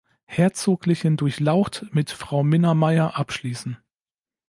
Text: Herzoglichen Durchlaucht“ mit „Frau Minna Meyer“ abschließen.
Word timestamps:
Herzoglichen 0.25 1.15
Durchlaucht“ 1.15 1.85
mit 1.91 2.09
„Frau 2.09 2.41
Minna 2.41 2.73
Meyer“ 2.73 3.19
abschließen. 3.19 3.77